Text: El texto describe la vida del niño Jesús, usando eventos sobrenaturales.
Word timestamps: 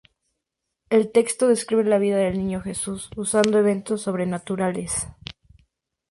El 0.89 1.11
texto 1.11 1.47
describe 1.47 1.83
la 1.87 1.99
vida 1.99 2.17
del 2.17 2.35
niño 2.39 2.59
Jesús, 2.59 3.11
usando 3.15 3.59
eventos 3.59 4.01
sobrenaturales. 4.01 5.07